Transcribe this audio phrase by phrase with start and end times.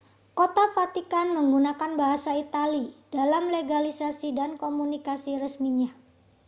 [0.39, 5.89] kota vatikan menggunakan bahasa italia dalam legislasi dan komunikasi resminya